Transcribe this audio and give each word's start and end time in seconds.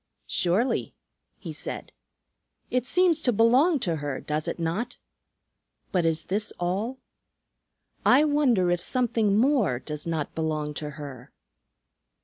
"Surely," 0.25 0.95
he 1.37 1.53
said. 1.53 1.91
"It 2.71 2.87
seems 2.87 3.21
to 3.21 3.31
belong 3.31 3.79
to 3.81 3.97
her, 3.97 4.19
does 4.19 4.47
it 4.47 4.57
not? 4.57 4.97
But 5.91 6.05
is 6.05 6.25
this 6.25 6.51
all? 6.59 6.97
I 8.03 8.23
wonder 8.23 8.71
if 8.71 8.81
something 8.81 9.37
more 9.37 9.77
does 9.77 10.07
not 10.07 10.33
belong 10.33 10.73
to 10.73 10.89
her." 10.97 11.31